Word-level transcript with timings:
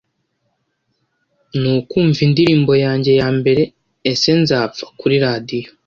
ni 1.59 1.67
ukumva 1.79 2.19
indirimbo 2.27 2.71
yange 2.83 3.11
ya 3.19 3.29
mbere 3.37 3.61
“ese 4.11 4.31
nzapfa” 4.41 4.85
kuri 4.99 5.15
radiyo 5.25 5.69